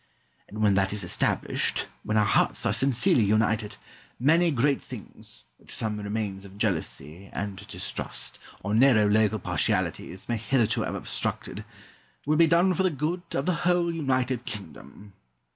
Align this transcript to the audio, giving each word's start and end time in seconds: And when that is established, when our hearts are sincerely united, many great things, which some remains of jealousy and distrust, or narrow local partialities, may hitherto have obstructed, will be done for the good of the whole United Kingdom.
And 0.47 0.63
when 0.63 0.73
that 0.73 0.93
is 0.93 1.03
established, 1.03 1.85
when 2.01 2.17
our 2.17 2.25
hearts 2.25 2.65
are 2.65 2.73
sincerely 2.73 3.21
united, 3.21 3.77
many 4.19 4.49
great 4.49 4.81
things, 4.81 5.43
which 5.57 5.75
some 5.75 5.99
remains 5.99 6.43
of 6.43 6.57
jealousy 6.57 7.29
and 7.31 7.57
distrust, 7.67 8.39
or 8.63 8.73
narrow 8.73 9.07
local 9.07 9.37
partialities, 9.37 10.27
may 10.27 10.37
hitherto 10.37 10.81
have 10.81 10.95
obstructed, 10.95 11.63
will 12.25 12.35
be 12.37 12.47
done 12.47 12.73
for 12.73 12.81
the 12.81 12.89
good 12.89 13.21
of 13.35 13.45
the 13.45 13.53
whole 13.61 13.93
United 13.93 14.43
Kingdom. 14.45 15.13